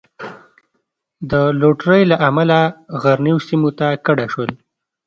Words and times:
د 1.31 1.31
لوټرۍ 1.59 2.01
له 2.11 2.17
امله 2.27 2.59
غرنیو 3.01 3.37
سیمو 3.47 3.69
ته 3.79 3.87
کډه 4.05 4.25
شول. 4.33 4.51